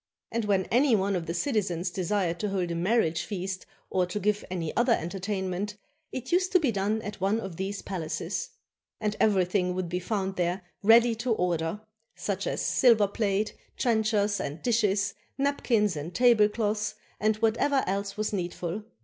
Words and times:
And 0.31 0.45
when 0.45 0.65
any 0.71 0.95
one 0.95 1.15
of 1.15 1.27
the 1.27 1.33
citizens 1.35 1.91
desired 1.91 2.39
to 2.39 2.49
hold 2.49 2.71
a 2.71 2.75
marriage 2.75 3.21
feast 3.21 3.67
or 3.91 4.07
to 4.07 4.19
give 4.19 4.43
any 4.49 4.75
other 4.75 4.93
entertainment, 4.93 5.77
it 6.11 6.31
used 6.31 6.51
to 6.53 6.59
be 6.59 6.71
done 6.71 7.03
at 7.03 7.21
one 7.21 7.39
of 7.39 7.57
these 7.57 7.83
palaces. 7.83 8.49
And 8.99 9.15
everything 9.19 9.75
would 9.75 9.89
be 9.89 9.99
found 9.99 10.37
there 10.37 10.63
ready 10.81 11.13
to 11.17 11.33
order, 11.33 11.81
such 12.15 12.47
as 12.47 12.63
silver 12.63 13.07
plate, 13.07 13.53
trenchers, 13.77 14.39
and 14.39 14.59
dishes, 14.63 15.13
napkins, 15.37 15.95
and 15.95 16.15
tablecloths, 16.15 16.95
and 17.19 17.35
whatever 17.35 17.83
else 17.85 18.17
was 18.17 18.33
needful. 18.33 18.81